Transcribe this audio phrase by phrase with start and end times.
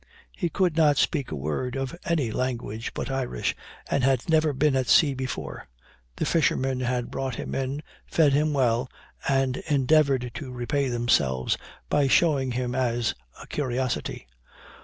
[0.35, 3.55] He could not speak a word of any language but Irish,
[3.87, 5.67] and had never been at sea before:
[6.15, 8.89] the fishermen had brought him in, fed him well,
[9.29, 11.55] and endeavored to repay themselves
[11.87, 14.25] by showing him as a curiosity.